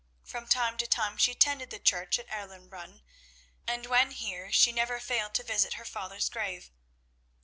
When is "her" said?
5.73-5.85